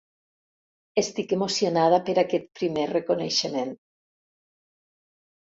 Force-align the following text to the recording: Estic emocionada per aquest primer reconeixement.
Estic 1.01 1.35
emocionada 1.37 1.99
per 2.09 2.17
aquest 2.23 2.49
primer 2.61 2.87
reconeixement. 2.95 3.77